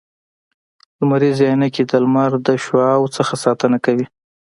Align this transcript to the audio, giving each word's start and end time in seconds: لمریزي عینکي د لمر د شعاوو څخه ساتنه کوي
لمریزي 0.99 1.45
عینکي 1.51 1.83
د 1.87 1.93
لمر 2.03 2.31
د 2.47 2.49
شعاوو 2.63 3.13
څخه 3.17 3.33
ساتنه 3.43 3.77
کوي 3.85 4.05